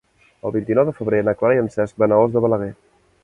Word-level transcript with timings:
El 0.49 0.53
vint-i-nou 0.55 0.87
de 0.87 0.95
febrer 1.01 1.19
na 1.27 1.35
Clara 1.41 1.59
i 1.59 1.63
en 1.65 1.69
Cesc 1.77 2.01
van 2.05 2.15
a 2.15 2.19
Os 2.25 2.35
de 2.37 2.47
Balaguer. 2.47 2.73